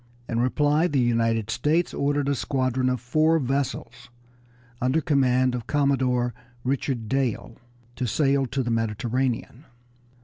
In 0.27 0.39
reply 0.39 0.87
the 0.87 0.99
United 0.99 1.51
States 1.51 1.93
ordered 1.93 2.27
a 2.27 2.33
squadron 2.33 2.89
of 2.89 2.99
four 2.99 3.37
vessels 3.37 4.09
under 4.81 4.99
command 4.99 5.53
of 5.53 5.67
Commodore 5.67 6.33
Richard 6.63 7.07
Dale 7.07 7.55
to 7.97 8.07
sail 8.07 8.47
to 8.47 8.63
the 8.63 8.71
Mediterranean. 8.71 9.65